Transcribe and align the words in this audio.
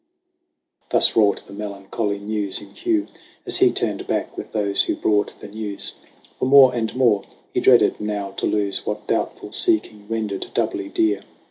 Thus 0.89 1.15
wrought 1.15 1.43
the 1.45 1.53
melancholy 1.53 2.17
news 2.17 2.59
in 2.59 2.71
Hugh, 2.73 3.05
As 3.45 3.57
he 3.57 3.71
turned 3.71 4.07
back 4.07 4.35
with 4.35 4.51
those 4.51 4.81
who 4.85 4.95
brought 4.95 5.39
the 5.39 5.47
news; 5.47 5.93
For 6.39 6.45
more 6.45 6.73
and 6.73 6.95
more 6.95 7.23
he 7.53 7.59
dreaded 7.59 8.01
now 8.01 8.31
to 8.37 8.47
lose 8.47 8.83
What 8.83 9.05
doubtful 9.05 9.51
seeking 9.51 10.07
rendered 10.09 10.47
doubly 10.55 10.89
dear. 10.89 11.23